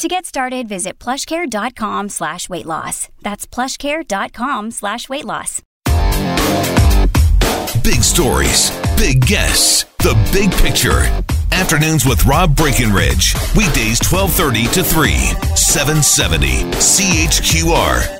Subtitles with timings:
[0.00, 3.10] To get started, visit plushcare.com slash weight loss.
[3.20, 5.60] That's plushcare.com slash weight loss.
[7.84, 11.02] Big stories, big guests, the big picture.
[11.52, 13.34] Afternoons with Rob Breckenridge.
[13.54, 15.12] Weekdays 1230 to 3,
[15.54, 16.48] 770
[16.80, 18.19] CHQR.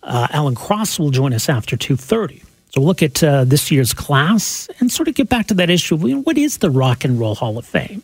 [0.03, 2.43] uh, Alan Cross will join us after 2.30.
[2.71, 5.99] So look at uh, this year's class and sort of get back to that issue
[5.99, 8.03] what is the Rock and Roll Hall of Fame?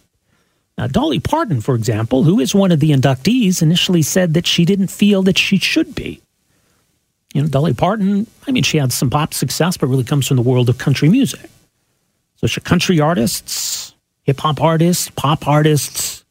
[0.78, 4.64] Now, Dolly Parton, for example, who is one of the inductees, initially said that she
[4.64, 6.20] didn't feel that she should be.
[7.34, 10.36] You know, Dolly Parton, I mean, she had some pop success, but really comes from
[10.36, 11.50] the world of country music.
[12.36, 16.24] So, should country artists, hip hop artists, pop artists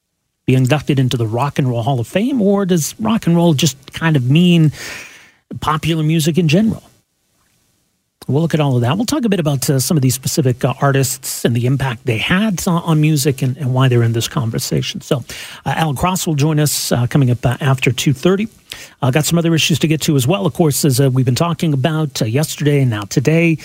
[0.45, 3.53] be inducted into the Rock and Roll Hall of Fame, or does rock and roll
[3.53, 4.71] just kind of mean
[5.59, 6.83] popular music in general?
[8.31, 8.95] We'll look at all of that.
[8.95, 12.05] We'll talk a bit about uh, some of these specific uh, artists and the impact
[12.05, 15.01] they had on, on music and, and, why they're in this conversation.
[15.01, 15.17] So,
[15.65, 18.49] uh, Alan Cross will join us uh, coming up uh, after 2.30.
[19.01, 21.35] Uh, got some other issues to get to as well, of course, as we've been
[21.35, 23.57] talking about yesterday and now today.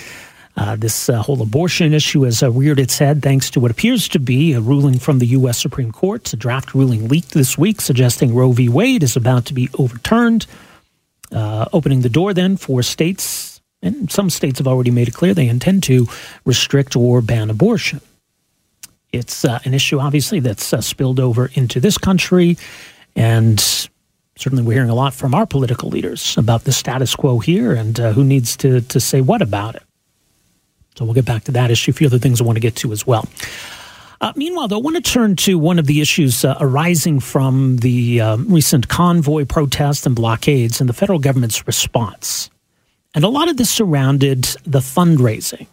[0.75, 4.59] this whole abortion issue has reared its head thanks to what appears to be a
[4.59, 5.57] ruling from the U.S.
[5.57, 6.33] Supreme Court.
[6.33, 8.67] A draft ruling leaked this week suggesting Roe v.
[8.67, 10.45] Wade is about to be overturned,
[11.31, 15.47] opening the door then for states and some states have already made it clear they
[15.47, 16.07] intend to
[16.45, 18.01] restrict or ban abortion.
[19.13, 22.57] It's uh, an issue, obviously, that's uh, spilled over into this country.
[23.15, 23.59] And
[24.35, 27.99] certainly we're hearing a lot from our political leaders about the status quo here and
[27.99, 29.83] uh, who needs to, to say what about it.
[30.95, 31.91] So we'll get back to that issue.
[31.91, 33.27] A few other things I want to get to as well.
[34.19, 37.77] Uh, meanwhile, though, I want to turn to one of the issues uh, arising from
[37.77, 42.49] the uh, recent convoy protests and blockades and the federal government's response.
[43.17, 45.65] And a lot of this surrounded the fundraising.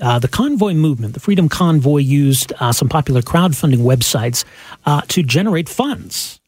[0.00, 4.44] Uh, the convoy movement, the Freedom Convoy, used uh, some popular crowdfunding websites
[4.84, 6.38] uh, to generate funds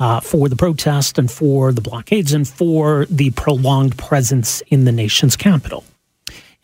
[0.00, 4.90] uh, for the protest and for the blockades and for the prolonged presence in the
[4.90, 5.84] nation's capital.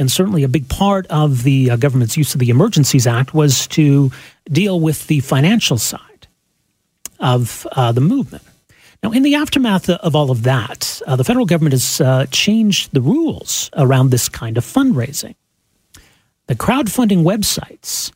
[0.00, 3.69] And certainly a big part of the uh, government's use of the Emergencies Act was
[3.69, 4.10] to
[4.50, 6.26] deal with the financial side
[7.21, 8.43] of uh, the movement.
[9.06, 12.93] Now, in the aftermath of all of that, uh, the federal government has uh, changed
[12.93, 15.37] the rules around this kind of fundraising.
[16.49, 18.11] The crowdfunding websites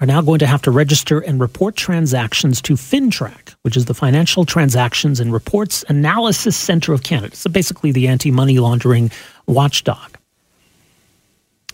[0.00, 3.92] are now going to have to register and report transactions to FINTRAC, which is the
[3.92, 7.36] Financial Transactions and Reports Analysis Center of Canada.
[7.36, 9.10] So basically the anti money laundering
[9.46, 10.16] watchdog.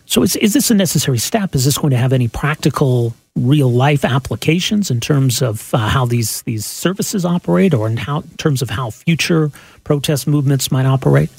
[0.06, 1.54] So is, is this a necessary step?
[1.54, 6.06] Is this going to have any practical real life applications in terms of uh, how
[6.06, 9.50] these these services operate, or in how in terms of how future
[9.84, 11.30] protest movements might operate.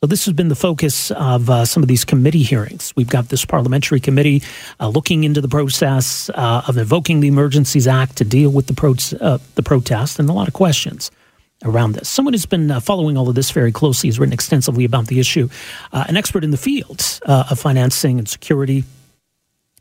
[0.00, 2.92] So this has been the focus of uh, some of these committee hearings.
[2.94, 4.42] We've got this parliamentary committee
[4.78, 8.74] uh, looking into the process uh, of invoking the Emergencies Act to deal with the
[8.74, 11.10] pro- uh, the protest, and a lot of questions
[11.62, 12.08] around this.
[12.08, 15.20] Someone who's been uh, following all of this very closely has written extensively about the
[15.20, 15.48] issue.
[15.92, 18.84] an expert in the field of financing and security,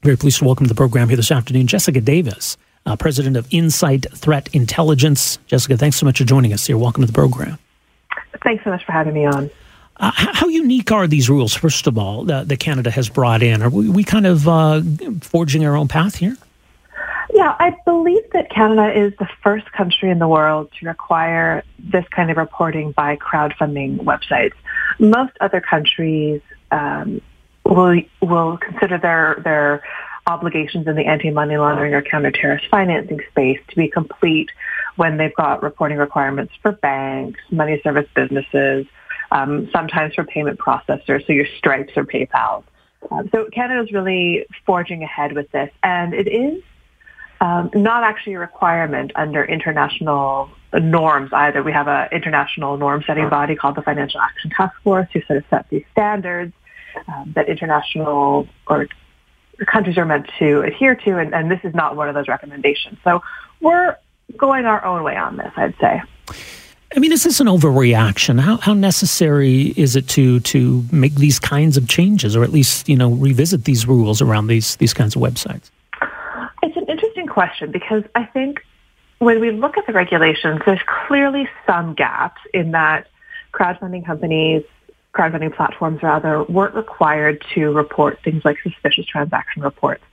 [0.04, 3.48] very pleased to welcome to the program here this afternoon Jessica Davis, uh, president of
[3.52, 5.40] Insight Threat Intelligence.
[5.48, 6.78] Jessica, thanks so much for joining us here.
[6.78, 7.58] Welcome to the program.
[8.44, 9.50] Thanks so much for having me on.
[9.98, 13.62] Uh, how unique are these rules, first of all, that, that Canada has brought in?
[13.62, 14.82] Are we, we kind of uh,
[15.22, 16.36] forging our own path here?
[17.32, 22.06] Yeah, I believe that Canada is the first country in the world to require this
[22.10, 24.54] kind of reporting by crowdfunding websites.
[25.00, 27.22] Most other countries um,
[27.66, 29.84] will will consider their their
[30.28, 34.50] obligations in the anti-money laundering or counter-terrorist financing space to be complete
[34.96, 38.86] when they've got reporting requirements for banks, money service businesses,
[39.32, 42.64] um, sometimes for payment processors, so your Stripes or PayPal.
[43.12, 46.64] Um, so Canada is really forging ahead with this, and it is
[47.44, 51.62] um, not actually a requirement under international norms either.
[51.62, 55.44] We have an international norm-setting body called the Financial Action Task Force who sort of
[55.50, 56.54] set these standards
[57.06, 58.88] um, that international or
[59.68, 62.98] countries are meant to adhere to, and, and this is not one of those recommendations.
[63.04, 63.22] So
[63.60, 63.98] we're
[64.38, 66.02] going our own way on this, I'd say.
[66.96, 68.40] I mean, is this an overreaction?
[68.40, 72.88] How, how necessary is it to to make these kinds of changes, or at least
[72.88, 75.70] you know revisit these rules around these these kinds of websites?
[77.34, 78.60] Question because I think
[79.18, 83.08] when we look at the regulations, there's clearly some gaps in that
[83.52, 84.62] crowdfunding companies,
[85.16, 90.04] crowdfunding platforms rather, weren't required to report things like suspicious transaction reports.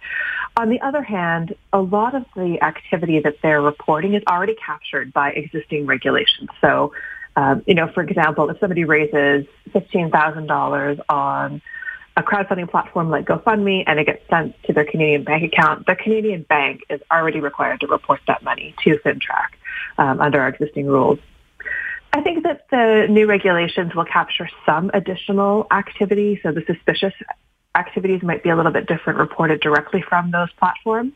[0.56, 5.12] On the other hand, a lot of the activity that they're reporting is already captured
[5.12, 6.49] by existing regulations.
[6.62, 6.94] So,
[7.37, 9.44] um, you know, for example, if somebody raises
[9.75, 11.61] $15,000 on
[12.16, 15.96] a crowdfunding platform like GoFundMe and it gets sent to their Canadian bank account, the
[15.96, 19.48] Canadian bank is already required to report that money to FINTRAC
[19.98, 21.18] um, under our existing rules.
[22.12, 26.40] I think that the new regulations will capture some additional activity.
[26.42, 27.14] So the suspicious
[27.76, 31.12] activities might be a little bit different reported directly from those platforms.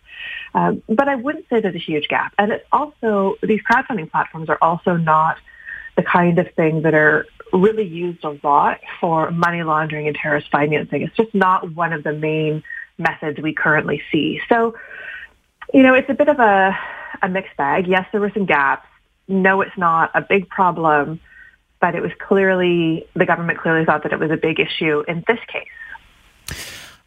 [0.54, 2.32] Um, but I wouldn't say there's a huge gap.
[2.38, 5.36] And it's also, these crowdfunding platforms are also not
[5.96, 10.50] the kind of thing that are really used a lot for money laundering and terrorist
[10.50, 11.02] financing.
[11.02, 12.62] It's just not one of the main
[12.98, 14.40] methods we currently see.
[14.48, 14.74] So,
[15.72, 16.76] you know, it's a bit of a,
[17.22, 17.86] a mixed bag.
[17.86, 18.86] Yes, there were some gaps.
[19.28, 21.20] No, it's not a big problem,
[21.80, 25.24] but it was clearly, the government clearly thought that it was a big issue in
[25.26, 25.68] this case.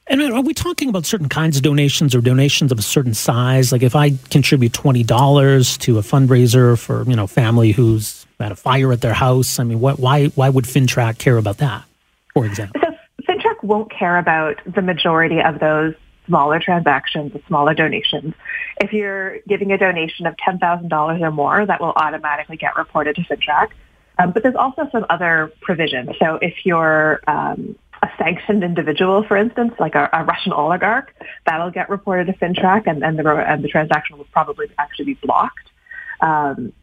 [0.10, 3.74] And are we talking about certain kinds of donations or donations of a certain size?
[3.74, 8.52] Like if I contribute twenty dollars to a fundraiser for you know family who's had
[8.52, 11.86] a fire at their house, I mean, what, why why would FINTRAC care about that,
[12.34, 12.82] for example?
[12.82, 15.96] So FINTRAC won't care about the majority of those
[16.28, 18.34] smaller transactions, the smaller donations.
[18.80, 22.76] If you're giving a donation of ten thousand dollars or more, that will automatically get
[22.78, 23.70] reported to FINTRAC.
[24.20, 26.10] Um, but there's also some other provisions.
[26.20, 31.14] So if you're um, a sanctioned individual, for instance, like a, a, Russian oligarch,
[31.46, 35.14] that'll get reported to FINTRAC and, and, the, and the transaction will probably actually be
[35.16, 35.70] blocked.
[36.22, 36.74] Um,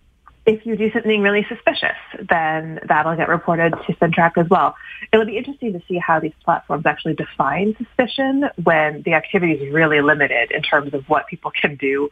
[0.47, 1.97] if you do something really suspicious,
[2.29, 4.77] then that'll get reported to FINTRAC as well.
[5.13, 9.73] It'll be interesting to see how these platforms actually define suspicion when the activity is
[9.73, 12.11] really limited in terms of what people can do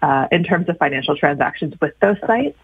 [0.00, 2.58] uh, in terms of financial transactions with those sites.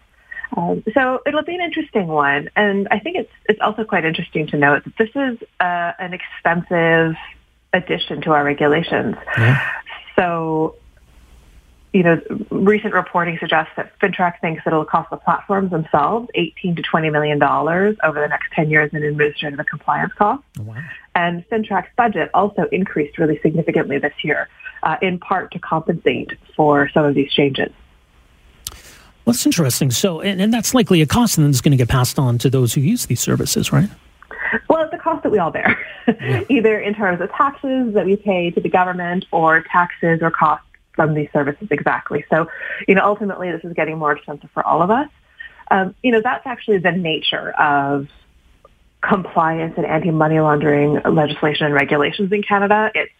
[0.55, 4.47] Um, so it'll be an interesting one, and I think it's it's also quite interesting
[4.47, 7.15] to note that this is uh, an expensive
[7.71, 9.15] addition to our regulations.
[9.37, 9.69] Yeah.
[10.15, 10.75] So,
[11.93, 12.21] you know,
[12.51, 17.09] recent reporting suggests that FINTRAC thinks that it'll cost the platforms themselves 18 to 20
[17.09, 20.45] million dollars over the next 10 years in administrative and compliance costs.
[20.59, 20.83] Oh, wow.
[21.15, 24.49] And FINTRAC's budget also increased really significantly this year,
[24.83, 27.71] uh, in part to compensate for some of these changes.
[29.25, 29.89] Well, that's interesting.
[29.89, 32.73] So, and, and that's likely a cost that's going to get passed on to those
[32.73, 33.89] who use these services, right?
[34.69, 35.77] Well, it's a cost that we all bear,
[36.07, 36.43] yeah.
[36.49, 40.65] either in terms of taxes that we pay to the government or taxes or costs
[40.99, 42.25] from these services exactly.
[42.29, 42.47] So,
[42.85, 45.07] you know, ultimately this is getting more expensive for all of us.
[45.71, 48.09] Um, you know, that's actually the nature of
[49.01, 52.91] compliance and anti-money laundering legislation and regulations in Canada.
[52.93, 53.13] It's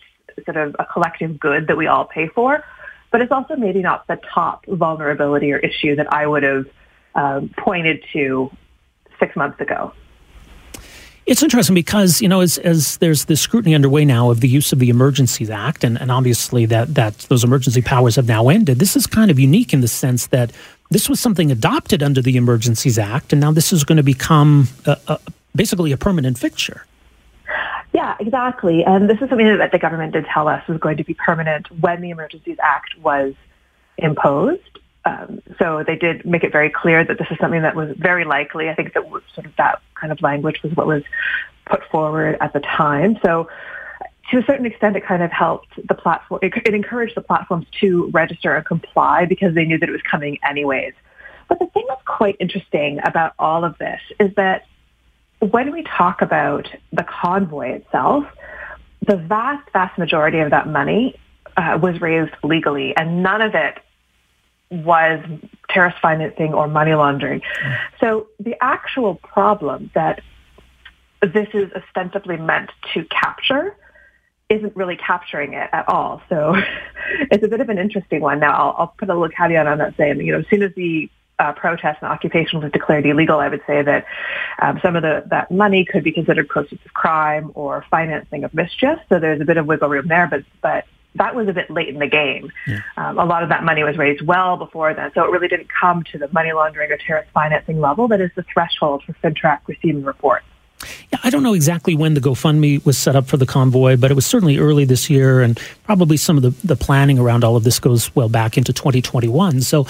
[0.43, 2.63] sort of a collective good that we all pay for
[3.11, 6.65] but it's also maybe not the top vulnerability or issue that I would have
[7.15, 8.51] um, pointed to
[9.19, 9.93] six months ago.
[11.29, 14.73] It's interesting because, you know, as, as there's this scrutiny underway now of the use
[14.73, 18.79] of the Emergencies Act, and, and obviously that, that those emergency powers have now ended,
[18.79, 20.51] this is kind of unique in the sense that
[20.89, 24.69] this was something adopted under the Emergencies Act, and now this is going to become
[24.87, 25.19] a, a,
[25.55, 26.83] basically a permanent fixture.
[27.93, 28.83] Yeah, exactly.
[28.83, 31.69] And this is something that the government did tell us was going to be permanent
[31.79, 33.35] when the Emergencies Act was
[33.99, 34.79] imposed.
[35.05, 38.25] Um, so they did make it very clear that this is something that was very
[38.25, 38.67] likely.
[38.67, 39.03] I think that
[39.35, 41.03] sort of that kind of language was what was
[41.65, 43.17] put forward at the time.
[43.23, 43.49] So
[44.31, 46.39] to a certain extent, it kind of helped the platform.
[46.43, 50.01] It, it encouraged the platforms to register and comply because they knew that it was
[50.01, 50.93] coming anyways.
[51.47, 54.65] But the thing that's quite interesting about all of this is that
[55.39, 58.25] when we talk about the convoy itself,
[59.07, 61.15] the vast, vast majority of that money
[61.57, 63.79] uh, was raised legally, and none of it
[64.69, 65.23] was
[65.69, 67.41] terrorist financing or money laundering.
[67.99, 70.21] So the actual problem that
[71.21, 73.75] this is ostensibly meant to capture
[74.49, 76.21] isn't really capturing it at all.
[76.27, 76.55] So
[77.31, 78.39] it's a bit of an interesting one.
[78.39, 80.73] Now, I'll, I'll put a little caveat on that saying, you know, as soon as
[80.75, 84.05] the uh, protest and occupation was declared illegal, I would say that
[84.61, 88.53] um, some of the, that money could be considered proceeds of crime or financing of
[88.53, 88.99] mischief.
[89.07, 90.85] So there's a bit of wiggle room there, but but
[91.15, 92.51] that was a bit late in the game.
[92.67, 92.81] Yeah.
[92.97, 95.69] Um, a lot of that money was raised well before then, so it really didn't
[95.69, 99.59] come to the money laundering or terrorist financing level that is the threshold for FINTRAC
[99.67, 100.45] receiving reports.
[101.11, 104.11] Yeah, I don't know exactly when the GoFundMe was set up for the convoy, but
[104.11, 107.57] it was certainly early this year, and probably some of the, the planning around all
[107.57, 109.61] of this goes well back into 2021.
[109.61, 109.85] So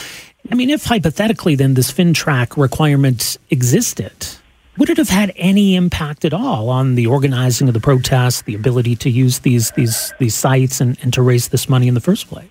[0.51, 4.13] I mean, if hypothetically then this FINTRAC requirement existed,
[4.79, 8.55] would it have had any impact at all on the organizing of the protests, the
[8.55, 12.01] ability to use these these these sites and, and to raise this money in the
[12.01, 12.49] first place?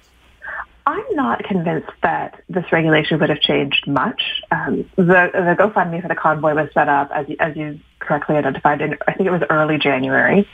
[0.86, 4.22] I'm not convinced that this regulation would have changed much.
[4.50, 8.80] Um, the, the GoFundMe for the convoy was set up, as, as you correctly identified,
[8.80, 10.48] in, I think it was early January.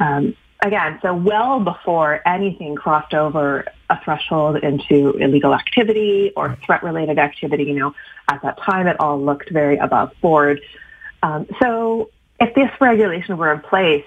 [0.00, 7.20] Um, again, so well before anything crossed over a threshold into illegal activity or threat-related
[7.20, 7.94] activity, you know,
[8.28, 10.60] at that time it all looked very above board.
[11.22, 14.04] Um, so if this regulation were in place,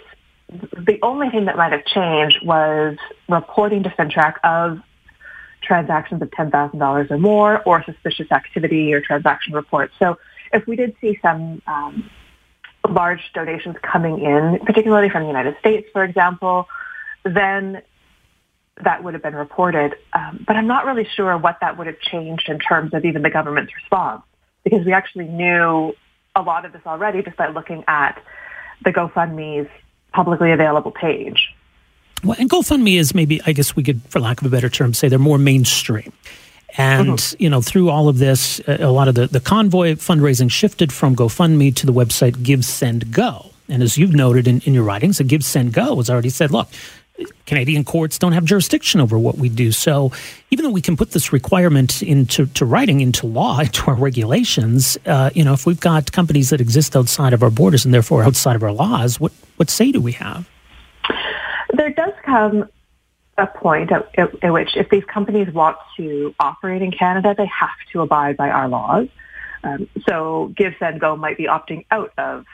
[0.49, 2.97] the only thing that might have changed was
[3.27, 4.79] reporting to FINTRAC of
[5.61, 9.93] transactions of $10,000 or more or suspicious activity or transaction reports.
[9.99, 10.17] So
[10.53, 12.09] if we did see some um,
[12.87, 16.67] large donations coming in, particularly from the United States, for example,
[17.23, 17.81] then
[18.83, 19.95] that would have been reported.
[20.13, 23.21] Um, but I'm not really sure what that would have changed in terms of even
[23.21, 24.23] the government's response
[24.63, 25.93] because we actually knew
[26.39, 28.22] a lot of this already just by looking at
[28.84, 29.69] the GoFundMe's
[30.13, 31.53] publicly available page.
[32.24, 34.93] Well, and GoFundMe is maybe, I guess we could, for lack of a better term,
[34.93, 36.12] say they're more mainstream.
[36.77, 37.43] And, mm-hmm.
[37.43, 41.15] you know, through all of this, a lot of the, the convoy fundraising shifted from
[41.15, 43.51] GoFundMe to the website Give, Send, Go.
[43.67, 46.51] And as you've noted in, in your writings, the Give, Send, Go has already said,
[46.51, 46.69] look,
[47.45, 49.71] Canadian courts don't have jurisdiction over what we do.
[49.71, 50.11] So
[50.51, 54.97] even though we can put this requirement into to writing into law, into our regulations,
[55.05, 58.23] uh, you know, if we've got companies that exist outside of our borders and therefore
[58.23, 60.49] outside of our laws, what, what say do we have?
[61.73, 62.69] There does come
[63.38, 67.45] a point at, at, at, which if these companies want to operate in Canada, they
[67.45, 69.07] have to abide by our laws.
[69.63, 72.45] Um, so Give, Send, Go might be opting out of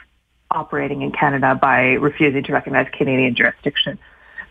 [0.52, 4.00] operating in Canada by refusing to recognize Canadian jurisdiction.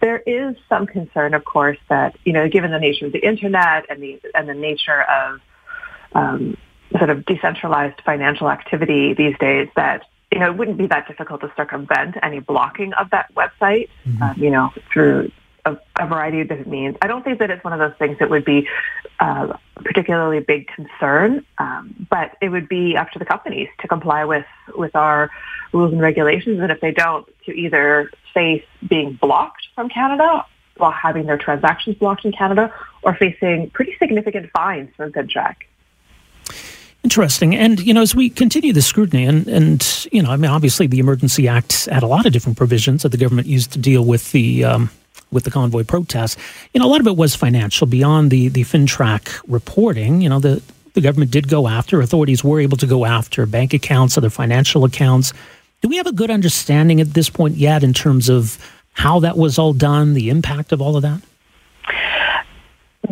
[0.01, 3.87] There is some concern, of course, that, you know, given the nature of the internet
[3.89, 5.41] and the, and the nature of
[6.13, 6.57] um,
[6.97, 10.03] sort of decentralized financial activity these days, that
[10.35, 14.23] you know, it wouldn't be that difficult to circumvent any blocking of that website, mm-hmm.
[14.23, 15.31] um, you know, through
[15.65, 16.97] a, a, variety of different means.
[17.03, 18.69] I don't think that it's one of those things that would be
[19.21, 24.25] uh, particularly big concern, um, but it would be up to the companies to comply
[24.25, 25.31] with, with our
[25.73, 26.61] rules and regulations.
[26.61, 30.45] And if they don't, to either face being blocked from Canada
[30.77, 35.55] while having their transactions blocked in Canada or facing pretty significant fines from FINTRAC.
[37.05, 37.55] Interesting.
[37.55, 40.87] And, you know, as we continue the scrutiny, and, and, you know, I mean, obviously
[40.87, 44.05] the Emergency Act had a lot of different provisions that the government used to deal
[44.05, 44.91] with the, um,
[45.35, 46.37] with the convoy protests.
[46.73, 50.23] You know, a lot of it was financial beyond the, the FINTRAC reporting.
[50.23, 50.63] You know, the,
[50.95, 54.85] the government did go after, authorities were able to go after bank accounts, other financial
[54.85, 55.35] accounts.
[55.83, 58.59] Do we have a good understanding at this point yet in terms of
[58.93, 61.21] how that was all done, the impact of all of that?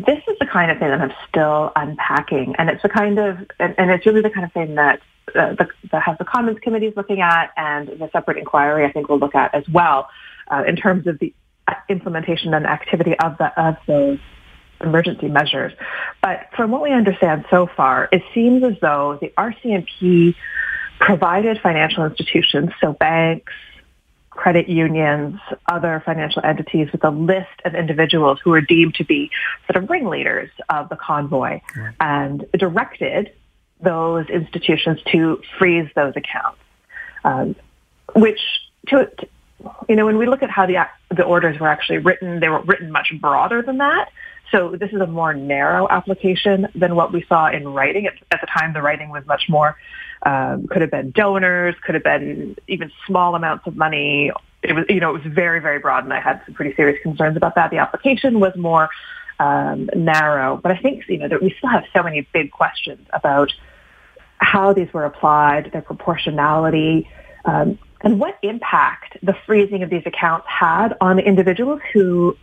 [0.06, 3.38] This is the kind of thing that I'm still unpacking, and it's the kind of,
[3.58, 5.02] and, and it's really the kind of thing that
[5.34, 8.92] uh, the, the House of Commons committee is looking at, and the separate inquiry I
[8.92, 10.08] think will look at as well,
[10.50, 11.34] uh, in terms of the
[11.88, 14.18] implementation and activity of the of those
[14.80, 15.72] emergency measures.
[16.22, 20.34] But from what we understand so far, it seems as though the RCMP
[20.98, 23.52] provided financial institutions, so banks,
[24.30, 29.30] credit unions, other financial entities with a list of individuals who were deemed to be
[29.70, 31.60] sort of ringleaders of the convoy
[32.00, 33.32] and directed
[33.80, 36.58] those institutions to freeze those accounts,
[37.24, 37.54] um,
[38.14, 38.40] which
[38.88, 39.10] to,
[39.88, 42.62] you know, when we look at how the, the orders were actually written, they were
[42.62, 44.10] written much broader than that.
[44.50, 48.06] So this is a more narrow application than what we saw in writing.
[48.06, 49.76] At, at the time, the writing was much more
[50.24, 54.30] um, could have been donors, could have been even small amounts of money.
[54.62, 57.02] It was, you know, it was very, very broad, and I had some pretty serious
[57.02, 57.70] concerns about that.
[57.70, 58.88] The application was more
[59.40, 63.06] um, narrow, but I think you know that we still have so many big questions
[63.12, 63.52] about
[64.38, 67.08] how these were applied, their proportionality,
[67.44, 72.36] um, and what impact the freezing of these accounts had on the individuals who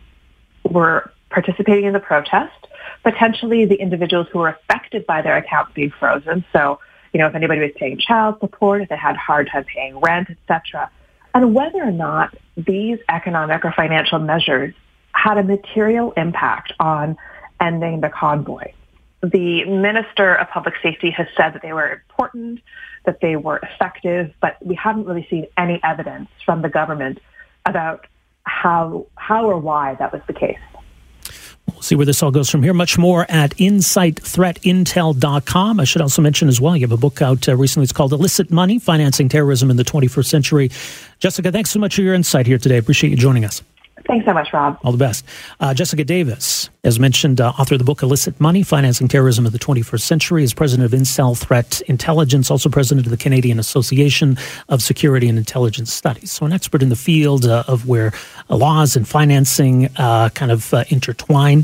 [0.63, 2.67] were participating in the protest,
[3.03, 6.43] potentially the individuals who were affected by their accounts being frozen.
[6.53, 6.79] So
[7.13, 9.99] you know, if anybody was paying child support, if they had a hard time paying
[9.99, 10.91] rent, etc.
[11.33, 14.73] And whether or not these economic or financial measures
[15.11, 17.17] had a material impact on
[17.59, 18.71] ending the convoy.
[19.21, 22.61] The Minister of Public Safety has said that they were important,
[23.05, 27.19] that they were effective, but we haven't really seen any evidence from the government
[27.65, 28.07] about
[28.43, 30.57] how, how or why that was the case.
[31.73, 32.73] We'll see where this all goes from here.
[32.73, 35.79] Much more at insightthreatintel.com.
[35.79, 37.83] I should also mention as well, you have a book out uh, recently.
[37.83, 40.71] It's called Illicit Money Financing Terrorism in the 21st Century.
[41.19, 42.77] Jessica, thanks so much for your insight here today.
[42.77, 43.61] Appreciate you joining us.
[44.09, 44.79] Thanks so much, Rob.
[44.83, 45.23] All the best.
[45.59, 49.51] Uh, Jessica Davis, as mentioned, uh, author of the book Illicit Money Financing Terrorism of
[49.51, 54.35] the 21st Century, is president of Insight Threat Intelligence, also president of the Canadian Association
[54.67, 56.31] of Security and Intelligence Studies.
[56.31, 58.11] So, an expert in the field uh, of where
[58.49, 61.63] laws and financing uh, kind of uh, intertwine.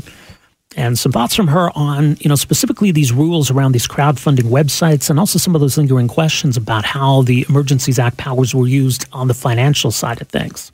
[0.76, 5.10] And some thoughts from her on, you know, specifically these rules around these crowdfunding websites
[5.10, 9.04] and also some of those lingering questions about how the Emergencies Act powers were used
[9.12, 10.70] on the financial side of things.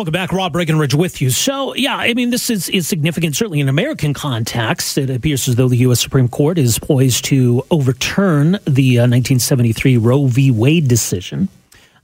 [0.00, 1.28] Welcome back, Rob Breckenridge with you.
[1.28, 4.96] So, yeah, I mean, this is, is significant, certainly in American context.
[4.96, 6.00] It appears as though the U.S.
[6.00, 10.50] Supreme Court is poised to overturn the uh, 1973 Roe v.
[10.50, 11.50] Wade decision,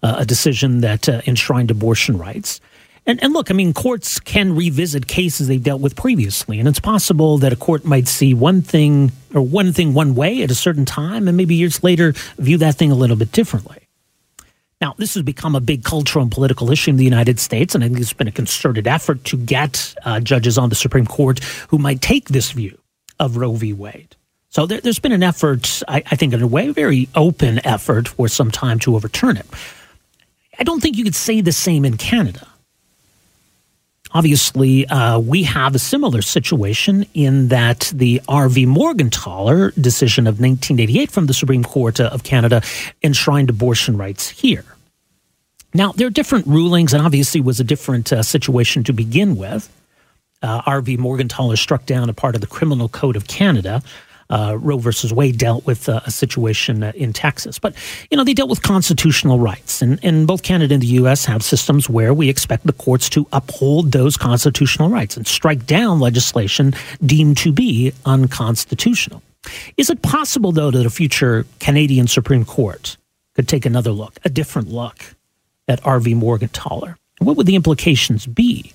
[0.02, 2.60] uh, a decision that uh, enshrined abortion rights.
[3.06, 6.78] And, and look, I mean, courts can revisit cases they've dealt with previously, and it's
[6.78, 10.54] possible that a court might see one thing or one thing one way at a
[10.54, 13.85] certain time, and maybe years later view that thing a little bit differently.
[14.80, 17.82] Now, this has become a big cultural and political issue in the United States, and
[17.82, 21.42] I think it's been a concerted effort to get uh, judges on the Supreme Court
[21.68, 22.78] who might take this view
[23.18, 23.72] of Roe v.
[23.72, 24.16] Wade.
[24.50, 27.64] So there, has been an effort, I, I think, in a way, a very open
[27.66, 29.46] effort for some time to overturn it.
[30.58, 32.46] I don't think you could say the same in Canada.
[34.16, 38.64] Obviously, uh, we have a similar situation in that the R.V.
[38.64, 42.62] Morgentaler decision of 1988 from the Supreme Court of Canada
[43.02, 44.64] enshrined abortion rights here.
[45.74, 49.70] Now, there are different rulings, and obviously was a different uh, situation to begin with.
[50.42, 50.96] Uh, R.V.
[50.96, 53.82] Morgentaler struck down a part of the Criminal Code of Canada
[54.30, 57.58] uh, Roe versus Wade dealt with uh, a situation uh, in Texas.
[57.58, 57.74] But,
[58.10, 59.82] you know, they dealt with constitutional rights.
[59.82, 61.24] And, and both Canada and the U.S.
[61.26, 66.00] have systems where we expect the courts to uphold those constitutional rights and strike down
[66.00, 69.22] legislation deemed to be unconstitutional.
[69.76, 72.96] Is it possible, though, that a future Canadian Supreme Court
[73.34, 75.14] could take another look, a different look
[75.68, 76.14] at R.V.
[76.14, 76.96] Morgentaler?
[77.18, 78.72] What would the implications be?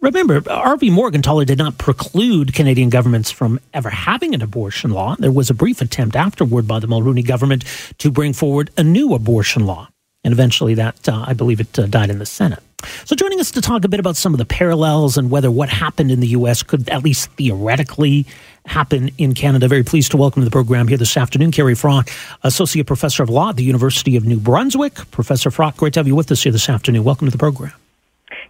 [0.00, 0.90] Remember, R.V.
[0.90, 5.16] Morgentaler did not preclude Canadian governments from ever having an abortion law.
[5.18, 7.64] There was a brief attempt afterward by the Mulroney government
[7.98, 9.88] to bring forward a new abortion law.
[10.22, 12.62] And eventually that, uh, I believe it uh, died in the Senate.
[13.06, 15.68] So joining us to talk a bit about some of the parallels and whether what
[15.68, 16.62] happened in the U.S.
[16.62, 18.24] could at least theoretically
[18.66, 19.66] happen in Canada.
[19.66, 22.08] Very pleased to welcome to the program here this afternoon, Kerri Froc,
[22.44, 25.10] Associate Professor of Law at the University of New Brunswick.
[25.10, 27.02] Professor Froc, great to have you with us here this afternoon.
[27.02, 27.72] Welcome to the program.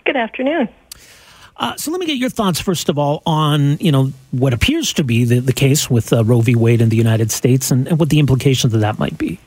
[0.04, 0.68] Good afternoon.
[1.58, 4.92] Uh, so let me get your thoughts first of all on you know what appears
[4.92, 6.54] to be the, the case with uh, Roe v.
[6.54, 9.40] Wade in the United States and, and what the implications of that might be.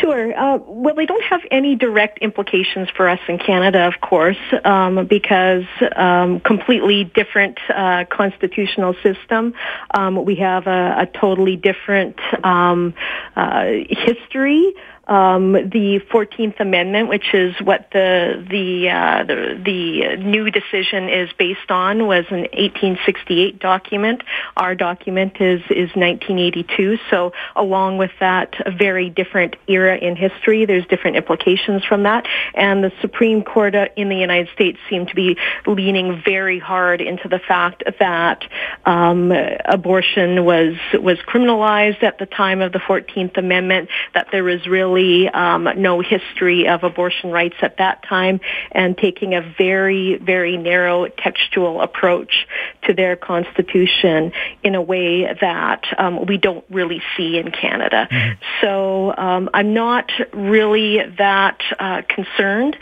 [0.00, 0.36] Sure.
[0.36, 5.06] Uh, well, they don't have any direct implications for us in Canada, of course, um,
[5.06, 5.64] because
[5.96, 9.54] um, completely different uh, constitutional system.
[9.92, 12.92] Um, we have a, a totally different um,
[13.36, 14.74] uh, history
[15.06, 21.30] um, the Fourteenth Amendment, which is what the the, uh, the the new decision is
[21.38, 24.22] based on, was an 1868 document.
[24.56, 26.98] Our document is is 1982.
[27.10, 30.64] So, along with that, a very different era in history.
[30.64, 35.08] There's different implications from that, and the Supreme Court uh, in the United States seemed
[35.08, 35.36] to be
[35.66, 38.44] leaning very hard into the fact that
[38.86, 39.32] um,
[39.66, 43.90] abortion was was criminalized at the time of the Fourteenth Amendment.
[44.14, 48.40] That there was really really um, no history of abortion rights at that time
[48.72, 52.46] and taking a very, very narrow textual approach
[52.82, 58.08] to their constitution in a way that um, we don't really see in Canada.
[58.10, 58.42] Mm-hmm.
[58.60, 62.76] So um, I'm not really that uh, concerned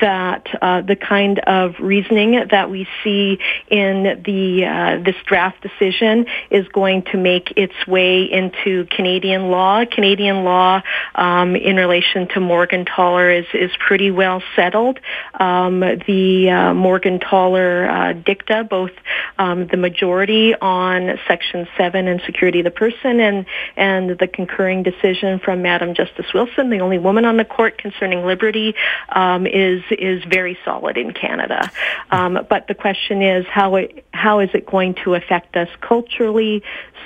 [0.00, 6.26] that uh, the kind of reasoning that we see in the uh, this draft decision
[6.50, 9.84] is going to make its way into Canadian law.
[9.84, 10.82] Canadian law
[11.14, 14.98] um, in relation to Morgentaler is is pretty well settled.
[15.38, 18.92] Um, the uh, Morgentaler uh, dicta, both
[19.38, 24.82] um, the majority on Section Seven and security of the person, and and the concurring
[24.82, 28.74] decision from Madam Justice Wilson, the only woman on the court concerning liberty,
[29.08, 31.70] um, is is very solid in Canada.
[32.10, 36.62] Um, but the question is how it, how is it going to affect us culturally,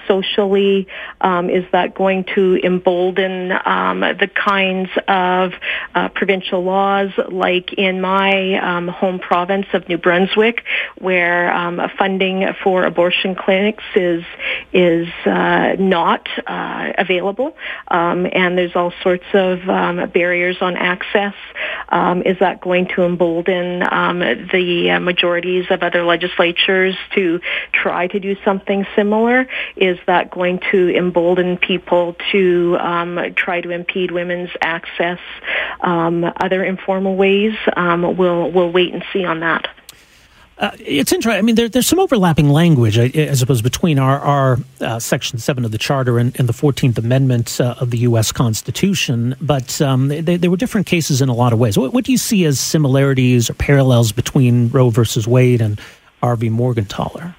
[0.06, 0.86] socially?
[1.20, 5.52] Um, is that going to embolden um, the kinds of
[5.94, 10.64] uh, provincial laws, like in my um, home province of New Brunswick,
[10.98, 14.24] where um, funding for abortion clinics is
[14.72, 17.56] is uh, not uh, available,
[17.88, 21.34] um, and there's all sorts of um, barriers on access.
[22.24, 27.40] is that going to embolden the uh, majorities of other legislatures to
[27.72, 29.46] try to do something similar?
[29.76, 35.18] Is that going to embolden people to um, try to impede women's women's access
[35.80, 37.54] um, other informal ways.
[37.76, 39.68] Um, we'll we'll wait and see on that.
[40.58, 41.38] Uh, it's interesting.
[41.38, 45.38] I mean, there, there's some overlapping language, I, I suppose, between our, our uh, Section
[45.38, 48.30] 7 of the Charter and, and the 14th Amendment uh, of the U.S.
[48.30, 51.76] Constitution, but um, they, they, were different cases in a lot of ways.
[51.76, 55.80] What, what, do you see as similarities or parallels between Roe versus Wade and
[56.22, 56.50] R.V.
[56.50, 57.34] Morgentaler?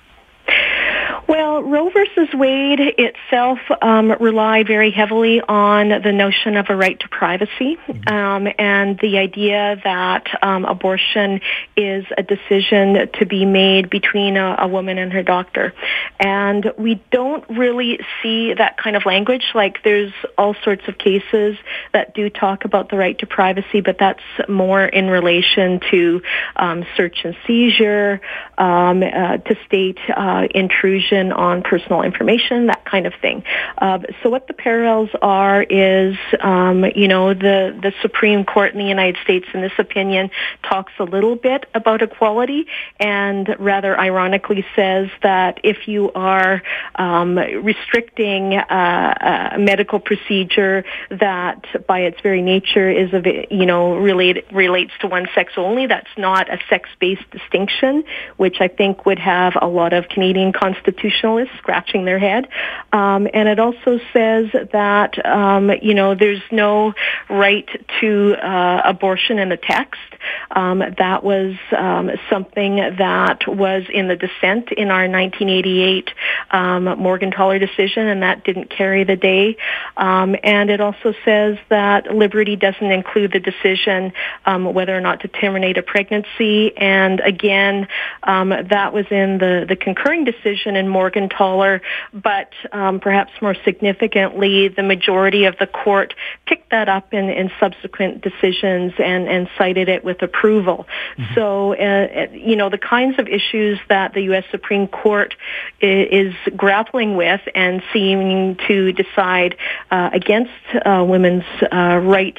[1.54, 7.00] Well, Roe versus Wade itself um, relied very heavily on the notion of a right
[7.00, 8.08] to privacy mm-hmm.
[8.12, 11.42] um, and the idea that um, abortion
[11.78, 15.76] is a decision to be made between a, a, woman and her doctor.
[16.20, 19.46] And we don't really see that kind of language.
[19.54, 21.56] Like there's all sorts of cases
[21.94, 26.24] that do talk about the right to privacy, but that's more in relation to
[26.56, 28.22] um, search and seizure,
[28.58, 33.43] um, uh, to state uh, intrusion on personal information, that kind of thing.
[33.77, 38.79] Uh, so what the parallels are is, um, you know, the, the Supreme Court in
[38.79, 40.32] the United States in this opinion
[40.63, 42.67] talks a little bit about equality
[42.99, 46.62] and rather ironically says that if you are
[46.95, 47.38] um,
[47.71, 54.45] restricting uh, a medical procedure that by its very nature is, a, you know, related,
[54.51, 58.03] relates to one sex only, that's not a sex-based distinction,
[58.38, 60.53] which I think would have a lot of Canadian
[61.34, 62.48] constitutionalists scratching their head.
[62.91, 66.93] Um, and it also says that, um, you know, there's no
[67.30, 67.67] right
[68.02, 70.00] to uh, abortion in the text.
[70.52, 76.12] Um, that was um, something that was in the dissent in our 1988
[76.52, 79.58] um, Morgentaler decision, and that didn't carry the day.
[79.98, 84.13] Um, and it also says that liberty doesn't include the decision
[84.74, 86.76] whether or not to terminate a pregnancy.
[86.78, 87.88] And again,
[88.24, 90.88] that was in the, the concurring decision in
[91.29, 91.81] Morgentaler,
[92.13, 92.51] but
[93.01, 96.13] perhaps more significantly, the majority of the court
[96.45, 100.88] picked that up in, in subsequent decisions and, and cited it with approval.
[101.17, 101.33] Mm-hmm.
[101.36, 104.43] So, uh, you know, the kinds of issues that the U.S.
[104.51, 105.36] Supreme Court
[105.81, 109.55] is, is grappling with and seeming to decide
[109.91, 110.51] uh, against
[110.86, 112.38] uh, women's uh, right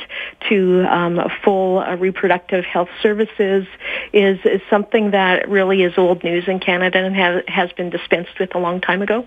[0.48, 3.66] to um, full uh, reproductive health services
[4.12, 8.38] is, is something that really is old news in Canada and has, has been dispensed
[8.38, 9.26] with a long time ago.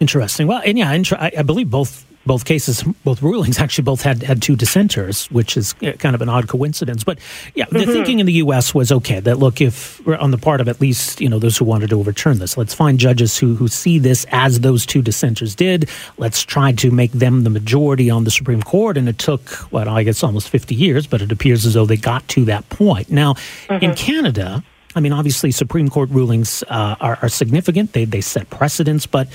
[0.00, 0.46] Interesting.
[0.46, 4.40] Well, and yeah, I, I believe both both cases, both rulings actually both had, had
[4.42, 7.04] two dissenters, which is kind of an odd coincidence.
[7.04, 7.18] But
[7.54, 7.92] yeah, the mm-hmm.
[7.92, 8.74] thinking in the U.S.
[8.74, 11.64] was okay that look, if on the part of at least you know those who
[11.64, 15.54] wanted to overturn this, let's find judges who who see this as those two dissenters
[15.54, 15.88] did.
[16.18, 18.96] Let's try to make them the majority on the Supreme Court.
[18.96, 21.96] And it took what I guess almost fifty years, but it appears as though they
[21.96, 23.10] got to that point.
[23.10, 23.34] Now
[23.68, 23.84] mm-hmm.
[23.84, 24.64] in Canada.
[24.94, 27.92] I mean, obviously, Supreme Court rulings uh, are, are significant.
[27.92, 29.28] They they set precedents, but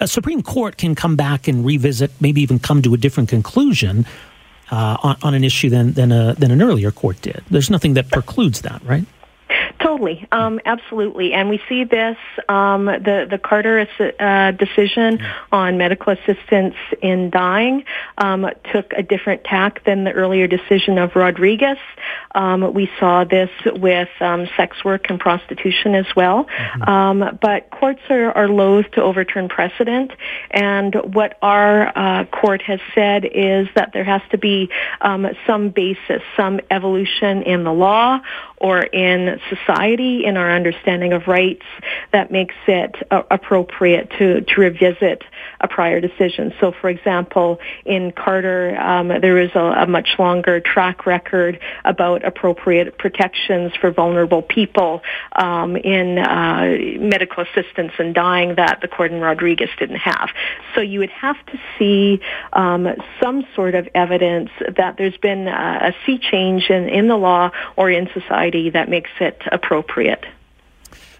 [0.00, 4.06] a Supreme Court can come back and revisit, maybe even come to a different conclusion
[4.70, 7.42] uh, on, on, an issue than than, a, than an earlier court did.
[7.50, 9.04] There's nothing that precludes that, right?
[10.00, 12.16] Totally, um, absolutely, and we see this
[12.48, 13.86] um, the the Carter
[14.18, 15.20] uh, decision
[15.52, 17.84] on medical assistance in dying
[18.16, 21.76] um, took a different tack than the earlier decision of Rodriguez.
[22.34, 26.82] Um, we saw this with um, sex work and prostitution as well, mm-hmm.
[26.90, 30.12] Um, but courts are, are loath to overturn precedent,
[30.50, 34.70] and what our uh, court has said is that there has to be
[35.46, 38.18] some basis, some evolution in the law
[38.60, 41.64] or in society, in our understanding of rights,
[42.12, 45.24] that makes it uh, appropriate to, to revisit
[45.60, 46.52] a prior decision.
[46.60, 52.24] So, for example, in Carter, um, there is a, a, much longer track record about
[52.24, 59.10] appropriate protections for vulnerable people um, in uh, medical assistance and dying that the court
[59.10, 60.28] in Rodriguez didn't have.
[60.74, 62.20] So you would have to see
[62.52, 62.88] um,
[63.22, 67.50] some sort of evidence that there's been a, a sea change in, in the law
[67.76, 70.24] or in society society that makes it appropriate.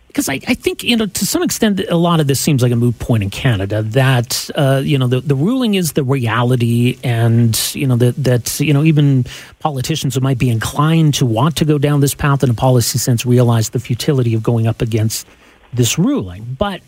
[0.08, 2.72] Because I, I, think you know to some extent a lot of this seems like
[2.72, 6.98] a moot point in Canada that uh, you know the, the ruling is the reality
[7.04, 9.24] and you know that that you know even
[9.60, 12.98] politicians who might be inclined to want to go down this path in a policy
[12.98, 15.28] sense realize the futility of going up against
[15.72, 16.56] this ruling.
[16.58, 16.80] But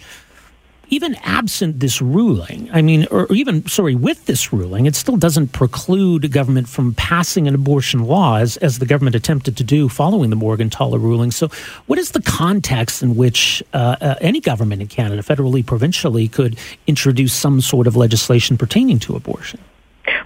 [0.92, 5.48] even absent this ruling, I mean, or even, sorry, with this ruling, it still doesn't
[5.52, 10.28] preclude government from passing an abortion law as, as the government attempted to do following
[10.28, 11.30] the Morgentaler ruling.
[11.30, 11.48] So,
[11.86, 16.58] what is the context in which uh, uh, any government in Canada, federally, provincially, could
[16.86, 19.60] introduce some sort of legislation pertaining to abortion?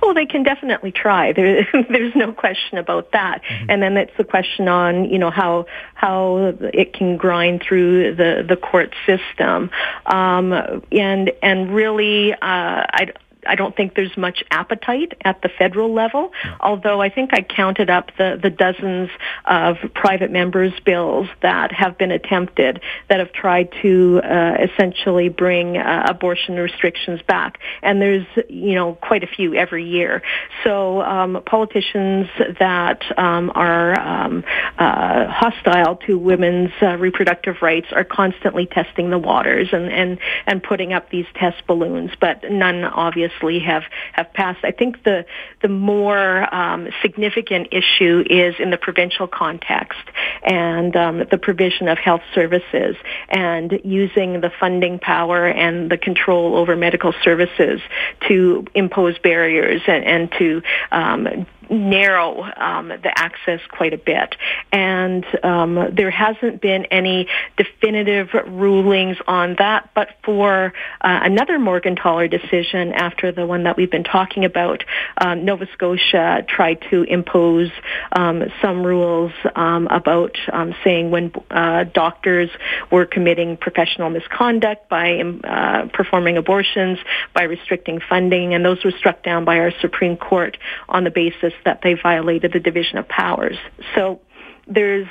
[0.08, 1.32] Oh, they can definitely try.
[1.32, 3.42] There, there's no question about that.
[3.42, 3.70] Mm-hmm.
[3.70, 8.44] And then it's the question on, you know, how how it can grind through the
[8.48, 9.68] the court system.
[10.06, 10.52] Um,
[10.92, 13.08] and and really, uh, I
[13.46, 17.90] I don't think there's much appetite at the federal level, although I think I counted
[17.90, 19.10] up the, the dozens
[19.44, 25.76] of private members' bills that have been attempted that have tried to uh, essentially bring
[25.76, 27.58] uh, abortion restrictions back.
[27.82, 30.22] And there's, you know, quite a few every year.
[30.64, 32.28] So um, politicians
[32.58, 34.44] that um, are um,
[34.78, 40.62] uh, hostile to women's uh, reproductive rights are constantly testing the waters and, and, and
[40.62, 44.60] putting up these test balloons, but none obviously have, have passed.
[44.64, 45.24] I think the,
[45.62, 50.00] the more um, significant issue is in the provincial context
[50.42, 52.96] and um, the provision of health services
[53.28, 57.80] and using the funding power and the control over medical services
[58.28, 64.36] to impose barriers and, and to um, narrow um, the access quite a bit.
[64.72, 72.30] And um, there hasn't been any definitive rulings on that, but for uh, another Morgentaler
[72.30, 74.84] decision after the one that we've been talking about,
[75.18, 77.70] um, Nova Scotia tried to impose
[78.12, 82.50] um, some rules um, about um, saying when uh, doctors
[82.90, 86.98] were committing professional misconduct by uh, performing abortions,
[87.34, 90.56] by restricting funding, and those were struck down by our Supreme Court
[90.88, 93.56] on the basis that they violated the division of powers.
[93.94, 94.20] So
[94.66, 95.06] there's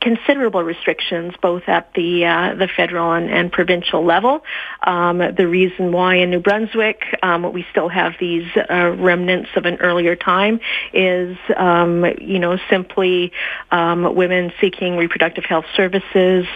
[0.00, 4.42] considerable restrictions both at the uh, the federal and, and provincial level.
[4.82, 9.64] Um, the reason why in New Brunswick um, we still have these uh, remnants of
[9.64, 10.60] an earlier time
[10.92, 13.32] is um, you know simply
[13.70, 16.46] um, women seeking reproductive health services.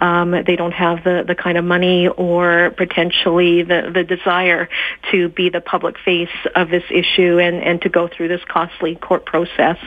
[0.00, 4.68] Um, they don't have the, the kind of money or potentially the, the desire
[5.10, 8.96] to be the public face of this issue and, and to go through this costly
[8.96, 9.78] court process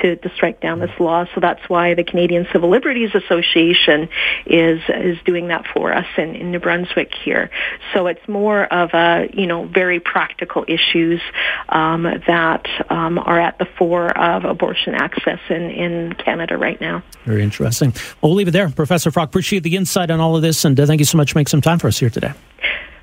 [0.00, 1.26] to, to strike down this law.
[1.34, 4.08] So that's why the Canadian Civil Liberties Association
[4.46, 7.50] is is doing that for us in, in New Brunswick here.
[7.94, 11.20] So it's more of a you know very practical issues
[11.68, 17.02] um, that um, are at the fore of abortion access in, in Canada right now.
[17.24, 17.92] Very interesting.
[18.20, 18.68] Well, we'll leave it there.
[18.70, 21.34] Professor Froc, appreciate the insight on all of this, and uh, thank you so much
[21.34, 22.32] making some time for us here today.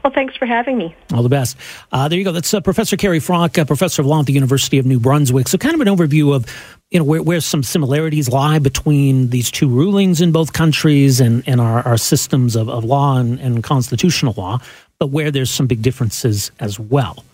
[0.06, 0.96] Well, thanks for having me.
[1.16, 1.58] All the best.
[1.92, 2.32] Uh, there you go.
[2.32, 5.48] That's uh, Professor Kerri Froc, uh, professor of law at the University of New Brunswick.
[5.48, 6.46] So, kind of an overview of
[6.92, 11.44] you know where, where some similarities lie between these two rulings in both countries and,
[11.48, 14.60] and our, our systems of, of law and, and constitutional law,
[15.00, 17.26] but where there's some big differences as well.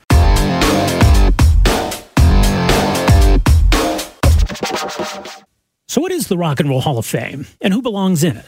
[5.90, 8.46] So, what is the Rock and Roll Hall of Fame, and who belongs in it?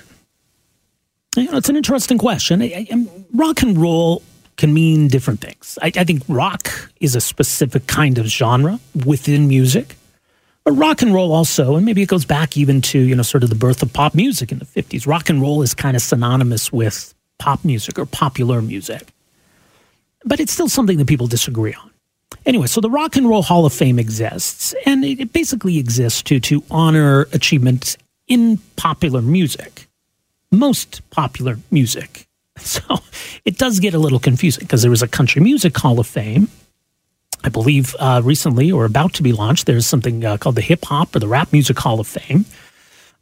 [1.35, 2.61] You know, it's an interesting question.
[2.61, 4.21] I, I, rock and roll
[4.57, 5.79] can mean different things.
[5.81, 6.69] I, I, think rock
[6.99, 9.95] is a specific kind of genre within music,
[10.63, 13.43] but rock and roll also, and maybe it goes back even to you know sort
[13.43, 15.07] of the birth of pop music in the fifties.
[15.07, 19.11] Rock and roll is kind of synonymous with pop music or popular music,
[20.23, 21.89] but it's still something that people disagree on.
[22.45, 26.39] Anyway, so the Rock and Roll Hall of Fame exists, and it basically exists to
[26.41, 29.87] to honor achievements in popular music
[30.53, 32.27] most popular music.
[32.59, 32.99] So
[33.45, 36.47] it does get a little confusing because there was a Country Music Hall of Fame.
[37.43, 40.85] I believe uh, recently or about to be launched, there's something uh, called the Hip
[40.85, 42.45] Hop or the Rap Music Hall of Fame.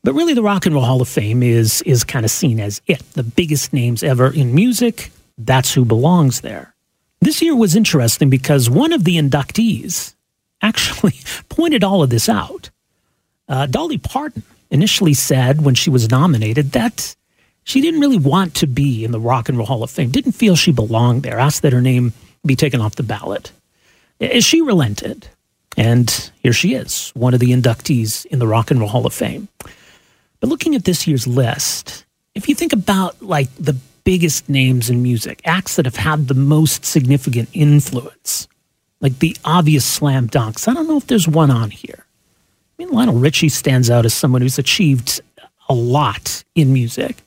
[0.03, 2.81] But really, the Rock and Roll Hall of Fame is, is kind of seen as
[2.87, 5.11] it, the biggest names ever in music.
[5.37, 6.73] That's who belongs there.
[7.21, 10.13] This year was interesting because one of the inductees
[10.61, 11.15] actually
[11.49, 12.69] pointed all of this out.
[13.47, 17.15] Uh, Dolly Parton initially said when she was nominated that
[17.63, 20.33] she didn't really want to be in the Rock and Roll Hall of Fame, didn't
[20.33, 22.13] feel she belonged there, asked that her name
[22.45, 23.51] be taken off the ballot.
[24.39, 25.27] She relented,
[25.77, 29.13] and here she is, one of the inductees in the Rock and Roll Hall of
[29.13, 29.47] Fame.
[30.39, 35.03] But looking at this year's list, if you think about like the biggest names in
[35.03, 38.47] music, acts that have had the most significant influence,
[38.99, 42.05] like the obvious slam dunks, I don't know if there's one on here.
[42.07, 45.21] I mean, Lionel Richie stands out as someone who's achieved
[45.69, 47.17] a lot in music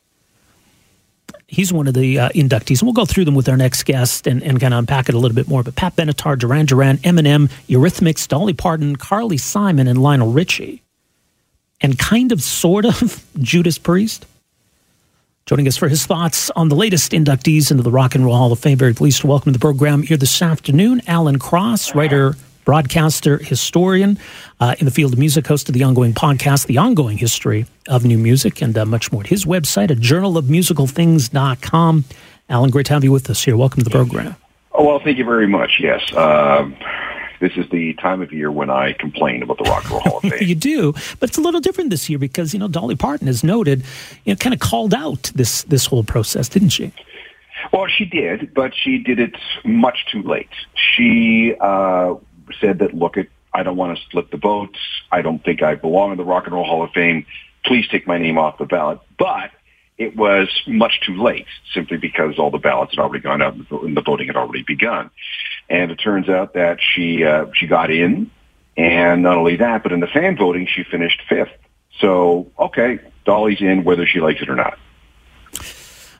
[1.55, 2.81] he's one of the uh, inductees.
[2.81, 5.15] And we'll go through them with our next guest and, and kind of unpack it
[5.15, 5.63] a little bit more.
[5.63, 10.83] But Pat Benatar, Duran Duran, Eminem, Eurythmics, Dolly Parton, Carly Simon, and Lionel Richie.
[11.81, 14.27] And kind of, sort of, Judas Priest.
[15.47, 18.53] Joining us for his thoughts on the latest inductees into the Rock and Roll Hall
[18.53, 18.79] of Fame.
[18.79, 22.35] Very pleased to welcome to the program here this afternoon, Alan Cross, writer
[22.65, 24.19] broadcaster, historian
[24.61, 28.05] uh, in the field of music, host of the ongoing podcast, The Ongoing History of
[28.05, 32.05] New Music, and uh, much more at his website, a journal of musical things.com.
[32.49, 33.57] Alan, great to have you with us here.
[33.57, 34.37] Welcome to the program.
[34.73, 35.79] Oh, well, thank you very much.
[35.81, 36.03] Yes.
[36.13, 36.69] Uh,
[37.41, 40.17] this is the time of year when I complain about the Rock and Roll Hall
[40.19, 40.49] of Fame.
[40.49, 43.45] you do, but it's a little different this year because you know Dolly Parton has
[43.45, 43.85] noted,
[44.25, 46.93] you know, kind of called out this this whole process, didn't she?
[47.73, 50.51] Well, she did, but she did it much too late.
[50.75, 52.15] She uh,
[52.61, 54.79] said that, look, it, I don't want to split the votes.
[55.11, 57.27] I don't think I belong in the Rock and Roll Hall of Fame.
[57.65, 59.01] Please take my name off the ballot.
[59.19, 59.51] But
[59.97, 63.97] it was much too late simply because all the ballots had already gone out and
[63.97, 65.11] the voting had already begun.
[65.69, 68.31] And it turns out that she, uh, she got in.
[68.77, 71.53] And not only that, but in the fan voting, she finished fifth.
[72.01, 74.79] So, okay, Dolly's in whether she likes it or not.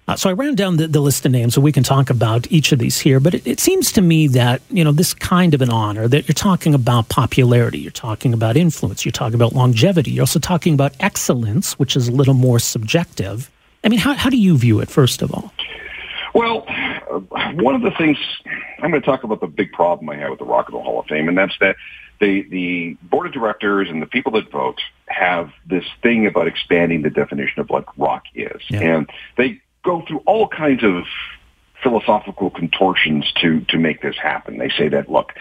[0.07, 2.51] Uh, so I ran down the, the, list of names, so we can talk about
[2.53, 3.21] each of these here.
[3.21, 6.29] But it, it, seems to me that you know this kind of an honor that
[6.29, 10.75] you're talking about popularity, you're talking about influence, you're talking about longevity, you're also talking
[10.75, 13.51] about excellence, which is a little more subjective.
[13.83, 15.53] I mean, how how do you view it, first of all?
[16.35, 18.19] Well, uh, one of the things
[18.83, 20.85] I'm going to talk about the big problem I have with the Rock and Roll
[20.85, 21.77] Hall of Fame, and that's that
[22.21, 27.03] the the board of directors and the people that vote have this thing about expanding
[27.03, 28.81] the definition of what rock is, yeah.
[28.81, 31.05] and they go through all kinds of
[31.83, 34.59] philosophical contortions to to make this happen.
[34.59, 35.35] They say that look,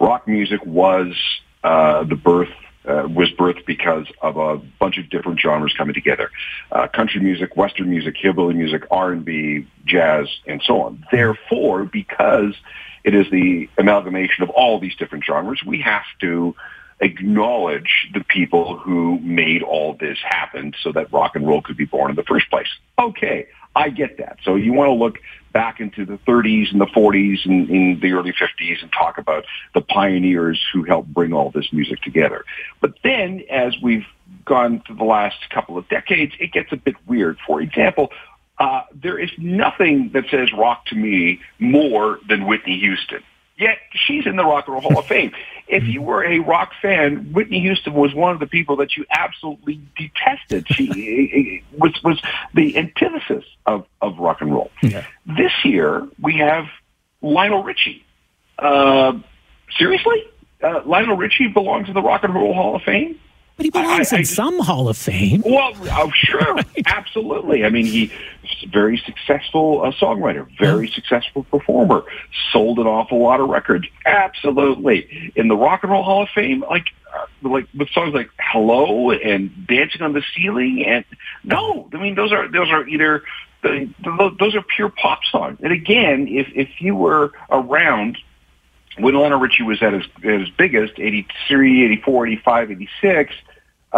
[0.00, 1.14] rock music was
[1.62, 2.48] uh, the birth
[2.86, 6.30] uh, was birthed because of a bunch of different genres coming together:
[6.72, 11.06] uh, country music, western music, hillbilly music, R and B, jazz, and so on.
[11.12, 12.54] Therefore, because
[13.04, 16.54] it is the amalgamation of all these different genres, we have to
[17.00, 21.86] acknowledge the people who made all this happen so that rock and roll could be
[21.86, 22.68] born in the first place.
[22.98, 24.38] Okay, I get that.
[24.44, 25.18] So you want to look
[25.52, 29.44] back into the 30s and the 40s and in the early 50s and talk about
[29.74, 32.44] the pioneers who helped bring all this music together.
[32.80, 34.06] But then as we've
[34.44, 37.38] gone through the last couple of decades, it gets a bit weird.
[37.46, 38.12] For example,
[38.58, 43.22] uh, there is nothing that says rock to me more than Whitney Houston.
[43.60, 45.32] Yet she's in the Rock and Roll Hall of Fame.
[45.68, 49.04] If you were a rock fan, Whitney Houston was one of the people that you
[49.10, 50.66] absolutely detested.
[50.68, 52.18] She was was
[52.54, 54.70] the antithesis of, of rock and roll.
[54.82, 55.04] Yeah.
[55.26, 56.64] This year we have
[57.20, 58.02] Lionel Richie.
[58.58, 59.18] Uh,
[59.76, 60.24] seriously,
[60.62, 63.20] uh, Lionel Richie belongs in the Rock and Roll Hall of Fame.
[63.56, 65.42] But he belongs I, I, in I some Hall of Fame.
[65.44, 66.66] Well, oh, sure, right.
[66.86, 67.64] absolutely.
[67.64, 68.10] I mean, he's
[68.64, 70.94] a very successful uh, songwriter, very yeah.
[70.94, 72.02] successful performer,
[72.52, 73.86] sold an awful lot of records.
[74.06, 75.32] Absolutely.
[75.36, 79.10] In the Rock and Roll Hall of Fame, like uh, like with songs like "Hello"
[79.10, 81.04] and "Dancing on the Ceiling," and
[81.44, 83.22] no, I mean those are those are either
[83.62, 85.58] those are pure pop songs.
[85.62, 88.18] And again, if if you were around
[89.02, 93.34] when Lionel Richie was at his, at his biggest, 83, 84, 85, 86,
[93.92, 93.96] uh,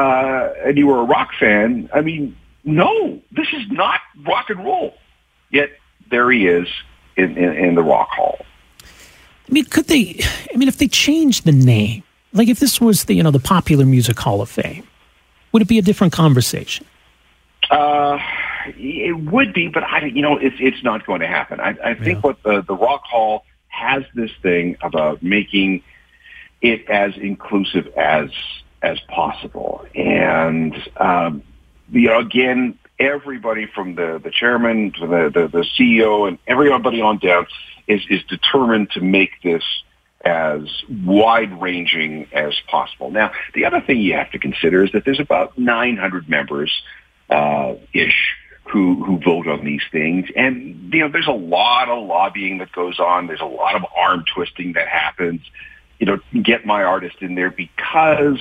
[0.64, 4.94] and you were a rock fan, I mean, no, this is not rock and roll.
[5.50, 5.70] Yet
[6.10, 6.68] there he is
[7.16, 8.38] in, in, in the Rock Hall.
[8.82, 10.20] I mean, could they?
[10.52, 13.40] I mean, if they changed the name, like if this was the you know the
[13.40, 14.86] Popular Music Hall of Fame,
[15.50, 16.86] would it be a different conversation?
[17.70, 18.18] Uh,
[18.66, 21.60] it would be, but I, you know, it's it's not going to happen.
[21.60, 22.20] I, I think yeah.
[22.20, 23.44] what the the Rock Hall
[23.82, 25.82] has this thing about making
[26.60, 28.30] it as inclusive as
[28.82, 29.84] as possible.
[29.94, 31.42] And um,
[31.90, 37.00] you know, again, everybody from the the chairman to the, the the CEO and everybody
[37.00, 37.46] on down
[37.86, 39.64] is is determined to make this
[40.24, 40.62] as
[41.04, 43.10] wide ranging as possible.
[43.10, 46.70] Now, the other thing you have to consider is that there's about 900 members
[47.28, 48.36] uh, ish
[48.72, 50.26] who who vote on these things.
[50.34, 53.26] And you know, there's a lot of lobbying that goes on.
[53.26, 55.42] There's a lot of arm twisting that happens.
[55.98, 58.40] You know, get my artist in there because,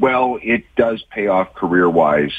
[0.00, 2.32] well, it does pay off career wise.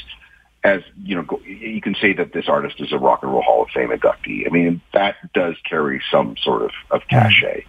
[0.64, 3.62] As you know, you can say that this artist is a Rock and Roll Hall
[3.62, 4.46] of Fame inductee.
[4.46, 7.66] I mean, that does carry some sort of of cachet.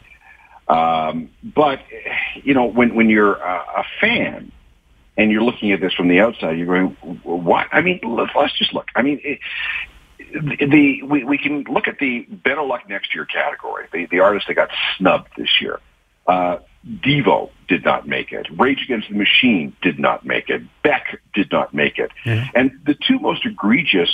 [0.70, 1.82] Um, but
[2.44, 4.54] you know, when when you're a, a fan
[5.18, 6.90] and you're looking at this from the outside, you're going,
[7.24, 7.68] what?
[7.72, 8.88] I mean, let's, let's just look.
[8.96, 9.40] I mean, it,
[10.18, 13.88] the, the we, we can look at the better luck next year category.
[13.92, 15.80] The, the artist that got snubbed this year.
[16.28, 18.48] Uh, Devo did not make it.
[18.58, 20.62] Rage Against the Machine did not make it.
[20.84, 22.12] Beck did not make it.
[22.54, 24.10] And the two most egregious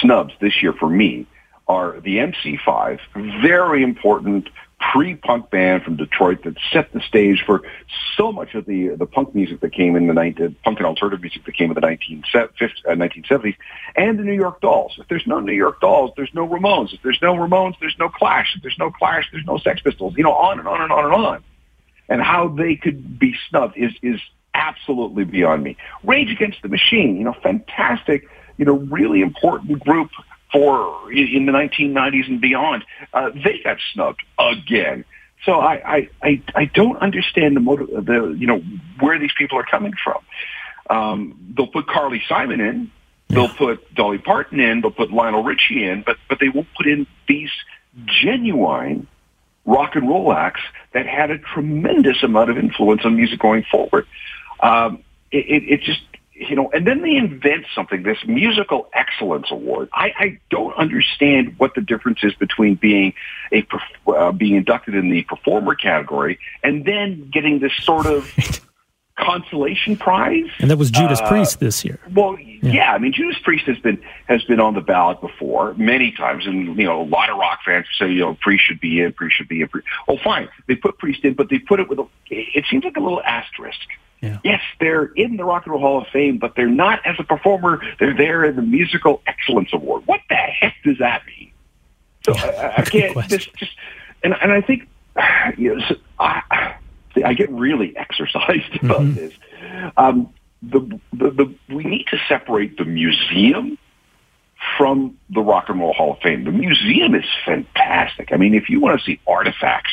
[0.00, 1.26] snubs this year for me
[1.66, 3.00] are the MC5,
[3.42, 4.48] very important
[4.92, 7.62] pre-punk band from Detroit that set the stage for
[8.16, 11.20] so much of the the punk music that came in the 19, punk and alternative
[11.20, 13.56] music that came in the 1950s, uh, 1970s,
[13.96, 14.94] and the New York Dolls.
[14.98, 16.92] If there's no New York Dolls, there's no Ramones.
[16.92, 18.54] If there's no Ramones, there's no Clash.
[18.56, 20.14] If there's no Clash, there's no Sex Pistols.
[20.16, 21.44] You know, on and on and on and on.
[22.08, 24.20] And how they could be snubbed is is
[24.54, 25.76] absolutely beyond me.
[26.04, 30.10] Rage Against the Machine, you know, fantastic, you know, really important group
[30.54, 35.04] for in the 1990s and beyond, uh, they got snubbed again.
[35.44, 38.62] So I, I, I, I don't understand the motive, the you know
[39.00, 40.18] where these people are coming from.
[40.88, 42.90] Um, they'll put Carly Simon in,
[43.28, 46.86] they'll put Dolly Parton in, they'll put Lionel Richie in, but but they won't put
[46.86, 47.50] in these
[48.06, 49.06] genuine
[49.66, 50.60] rock and roll acts
[50.92, 54.06] that had a tremendous amount of influence on music going forward.
[54.60, 56.02] Um, it, it, it just
[56.34, 59.88] you know, and then they invent something, this musical excellence award.
[59.92, 63.14] I, I don't understand what the difference is between being
[63.52, 63.66] a
[64.08, 68.28] uh, being inducted in the performer category and then getting this sort of
[69.18, 70.50] consolation prize.
[70.58, 72.00] And that was Judas uh, Priest this year.
[72.12, 72.72] Well, yeah.
[72.72, 72.92] yeah.
[72.92, 76.76] I mean Judas Priest has been has been on the ballot before many times, and
[76.76, 79.36] you know a lot of rock fans say you know Priest should be in, Priest
[79.36, 79.68] should be in.
[79.68, 79.86] Priest.
[80.08, 82.06] Oh, fine, they put Priest in, but they put it with a.
[82.28, 83.78] It seems like a little asterisk.
[84.24, 84.38] Yeah.
[84.44, 87.24] Yes, they're in the Rock and Roll Hall of Fame, but they're not as a
[87.24, 87.80] performer.
[88.00, 90.02] They're there in the Musical Excellence Award.
[90.06, 91.52] What the heck does that mean?
[92.24, 93.28] So I, I can't.
[93.28, 93.72] This just
[94.22, 94.88] and and I think
[95.56, 96.74] you know, so I,
[97.24, 99.14] I get really exercised about mm-hmm.
[99.14, 99.34] this.
[99.96, 100.80] Um, the,
[101.12, 103.78] the, the, we need to separate the museum
[104.78, 106.44] from the Rock and Roll Hall of Fame.
[106.44, 108.32] The museum is fantastic.
[108.32, 109.92] I mean, if you want to see artifacts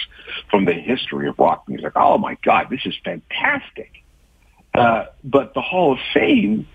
[0.49, 4.00] from the history of rock music, oh my God, this is fantastic.
[4.73, 6.67] Uh, but the Hall of Fame,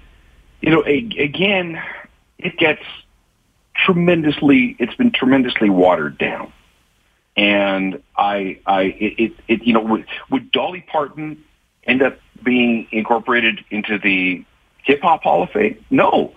[0.61, 1.83] you know, a, again,
[2.39, 2.83] it gets
[3.75, 6.53] tremendously, it's been tremendously watered down.
[7.37, 11.45] And I, I, it, it, you know, would, would Dolly Parton
[11.85, 14.45] end up being incorporated into the
[14.85, 15.85] Hip Hop Hall of Fame?
[15.91, 16.33] No.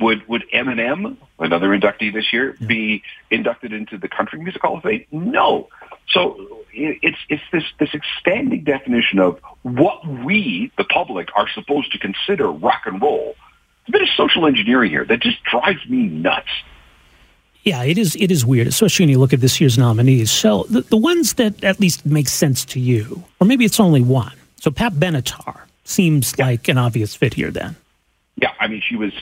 [0.00, 2.66] Would would Eminem, another inductee this year, yeah.
[2.66, 5.04] be inducted into the Country Music Hall of Fame?
[5.10, 5.68] No.
[6.08, 11.98] So it's it's this this expanding definition of what we, the public, are supposed to
[11.98, 13.36] consider rock and roll.
[13.80, 16.48] It's a bit of social engineering here that just drives me nuts.
[17.62, 18.16] Yeah, it is.
[18.16, 20.30] It is weird, especially when you look at this year's nominees.
[20.30, 24.00] So the, the ones that at least make sense to you, or maybe it's only
[24.00, 24.36] one.
[24.56, 26.46] So Pat Benatar seems yeah.
[26.46, 27.50] like an obvious fit here.
[27.50, 27.76] Then.
[28.36, 29.12] Yeah, I mean, she was.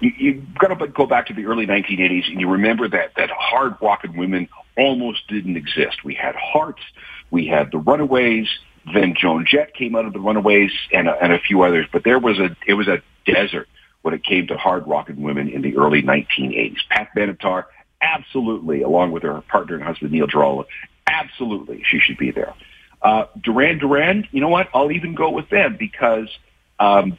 [0.00, 3.30] You, you got to go back to the early 1980s, and you remember that that
[3.30, 6.04] hard rocking women almost didn't exist.
[6.04, 6.82] We had Hearts,
[7.30, 8.48] we had the Runaways,
[8.94, 11.86] then Joan Jett came out of the Runaways, and a, and a few others.
[11.92, 13.68] But there was a it was a desert
[14.02, 16.76] when it came to hard rocking women in the early 1980s.
[16.88, 17.64] Pat Benatar,
[18.00, 20.68] absolutely, along with her partner and husband Neil Giraldo,
[21.06, 22.54] absolutely, she should be there.
[23.02, 24.68] Uh, Duran Duran, you know what?
[24.72, 26.28] I'll even go with them because
[26.78, 27.18] um,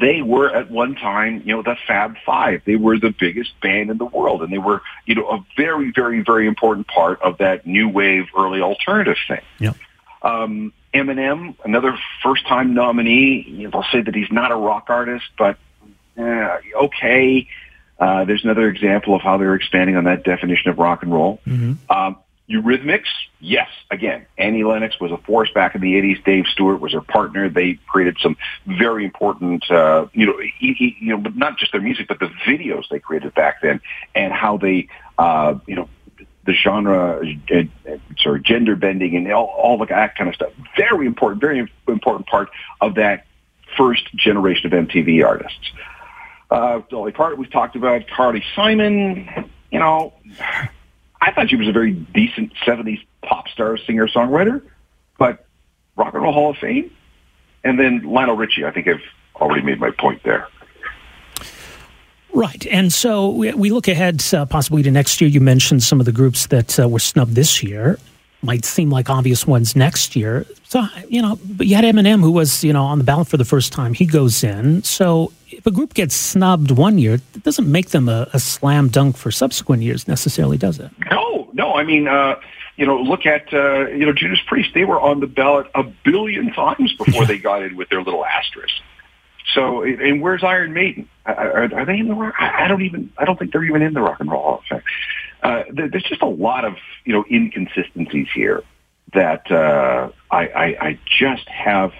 [0.00, 2.62] they were at one time, you know, the Fab Five.
[2.64, 5.92] They were the biggest band in the world, and they were, you know, a very,
[5.94, 9.42] very, very important part of that new wave early alternative thing.
[9.58, 9.72] Yeah.
[10.22, 13.44] Um, Eminem, another first-time nominee.
[13.48, 15.58] You know, they'll say that he's not a rock artist, but
[16.18, 17.48] uh, okay.
[17.98, 21.40] Uh, there's another example of how they're expanding on that definition of rock and roll.
[21.46, 21.90] Mm-hmm.
[21.90, 22.16] Um,
[22.50, 23.08] Eurythmics,
[23.44, 23.68] yes.
[23.90, 26.24] Again, Annie Lennox was a force back in the 80s.
[26.24, 27.48] Dave Stewart was her partner.
[27.48, 28.36] They created some
[28.66, 32.88] very important, uh, you know, you know, but not just their music, but the videos
[32.90, 33.80] they created back then
[34.14, 34.88] and how they,
[35.18, 35.88] uh, you know,
[36.46, 37.20] the genre,
[37.52, 40.52] uh, sorry, gender bending and all, all that kind of stuff.
[40.76, 43.26] Very important, very important part of that
[43.76, 45.70] first generation of MTV artists.
[46.50, 49.50] Uh, Dolly Parton, we've talked about Carly Simon.
[49.70, 50.12] You know,
[51.20, 54.62] I thought she was a very decent 70s pop star singer songwriter,
[55.18, 55.46] but
[55.96, 56.90] Rock and Roll Hall of Fame.
[57.62, 59.02] And then Lionel Richie, I think I've
[59.36, 60.48] already made my point there.
[62.34, 62.66] Right.
[62.66, 65.30] And so we, look ahead uh, possibly to next year.
[65.30, 67.98] You mentioned some of the groups that uh, were snubbed this year
[68.42, 70.44] might seem like obvious ones next year.
[70.64, 73.36] So, you know, but you had Eminem who was, you know, on the ballot for
[73.36, 73.94] the first time.
[73.94, 74.82] He goes in.
[74.82, 78.88] So if a group gets snubbed one year, it doesn't make them a, a slam
[78.88, 80.90] dunk for subsequent years necessarily, does it?
[81.10, 81.74] No, no.
[81.74, 82.34] I mean, uh,
[82.76, 84.70] you know, look at, uh, you know, Judas Priest.
[84.74, 88.24] They were on the ballot a billion times before they got in with their little
[88.24, 88.74] asterisk.
[89.54, 91.08] So, and where's Iron Maiden?
[91.26, 92.34] Are, are they in the rock?
[92.38, 93.12] I don't even.
[93.18, 94.82] I don't think they're even in the Rock and Roll Hall of Fame.
[95.42, 98.62] Uh, there's just a lot of you know inconsistencies here
[99.12, 101.92] that uh, I, I, I just have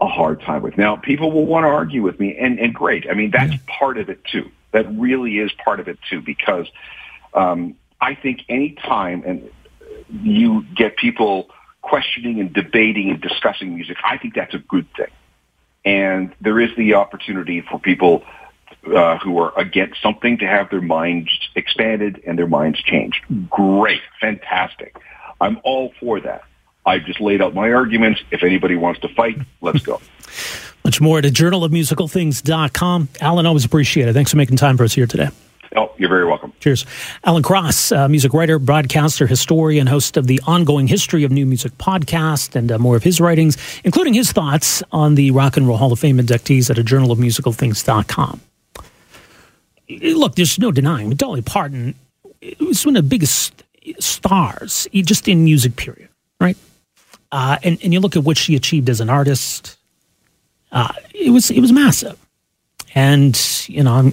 [0.00, 0.76] a hard time with.
[0.76, 3.08] Now, people will want to argue with me, and, and great.
[3.08, 3.58] I mean, that's yeah.
[3.78, 4.50] part of it too.
[4.72, 6.66] That really is part of it too, because
[7.34, 9.50] um, I think any time and
[10.10, 11.50] you get people
[11.82, 15.10] questioning and debating and discussing music, I think that's a good thing.
[15.84, 18.24] And there is the opportunity for people
[18.94, 23.20] uh, who are against something to have their minds expanded and their minds changed.
[23.48, 24.96] Great, fantastic.
[25.40, 26.42] I'm all for that.
[26.84, 28.20] I've just laid out my arguments.
[28.30, 30.00] If anybody wants to fight, let's go.
[30.84, 33.08] Much more at a journalofmusicalthings.com.
[33.20, 34.14] Alan, always appreciate it.
[34.14, 35.28] Thanks for making time for us here today.
[35.76, 36.52] Oh, you're very welcome.
[36.60, 36.86] Cheers.
[37.24, 41.76] Alan Cross, uh, music writer, broadcaster, historian, host of the Ongoing History of New Music
[41.78, 45.76] podcast, and uh, more of his writings, including his thoughts on the Rock and Roll
[45.76, 48.40] Hall of Fame inductees at a journalofmusicalthings.com.
[49.90, 51.94] Look, there's no denying Dolly Parton
[52.60, 53.64] was one of the biggest
[53.98, 56.08] stars just in music, period,
[56.40, 56.56] right?
[57.32, 59.76] Uh, and, and you look at what she achieved as an artist,
[60.72, 62.18] uh, it was it was massive.
[62.94, 64.12] And, you know,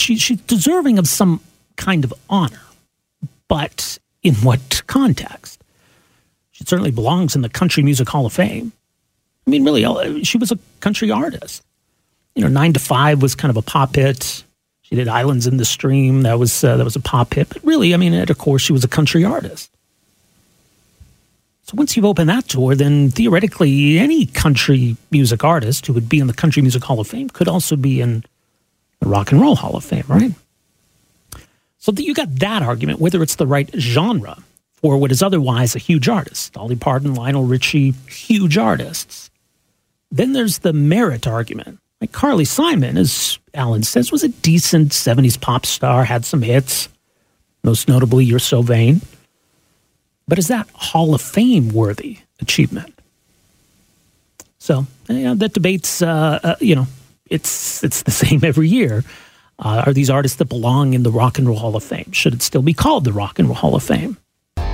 [0.00, 1.40] she, she's deserving of some
[1.76, 2.60] kind of honor,
[3.48, 5.62] but in what context?
[6.52, 8.72] She certainly belongs in the Country Music Hall of Fame.
[9.46, 11.62] I mean, really, she was a country artist.
[12.34, 14.44] You know, Nine to Five was kind of a pop hit.
[14.82, 16.22] She did Islands in the Stream.
[16.22, 17.48] That was uh, that was a pop hit.
[17.48, 19.70] But really, I mean, at core, she was a country artist.
[21.62, 26.18] So once you've opened that door, then theoretically, any country music artist who would be
[26.18, 28.24] in the Country Music Hall of Fame could also be in
[29.00, 30.32] the Rock and Roll Hall of Fame, right?
[31.78, 34.38] So you got that argument, whether it's the right genre
[34.74, 36.52] for what is otherwise a huge artist.
[36.52, 39.30] Dolly Parton, Lionel Richie, huge artists.
[40.10, 41.78] Then there's the merit argument.
[42.00, 46.88] Like Carly Simon, as Alan says, was a decent 70s pop star, had some hits,
[47.64, 49.00] most notably You're So Vain.
[50.28, 52.94] But is that Hall of Fame worthy achievement?
[54.58, 56.86] So yeah, that debate's, uh, uh, you know,
[57.30, 59.04] it's it's the same every year.
[59.58, 62.12] Uh, are these artists that belong in the Rock and Roll Hall of Fame?
[62.12, 64.16] Should it still be called the Rock and Roll Hall of Fame?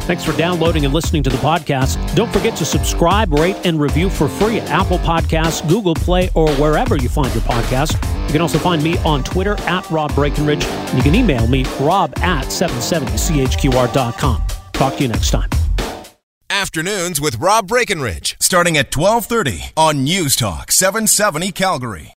[0.02, 2.14] Thanks for downloading and listening to the podcast.
[2.14, 6.50] Don't forget to subscribe, rate, and review for free at Apple Podcasts, Google Play, or
[6.56, 7.94] wherever you find your podcast.
[8.26, 10.62] You can also find me on Twitter at Rob Breckenridge.
[10.62, 14.42] And you can email me, rob at 770chqr.com.
[14.74, 15.48] Talk to you next time.
[16.50, 22.12] Afternoons with Rob Breckenridge, starting at 1230 on News Talk 770 Calgary.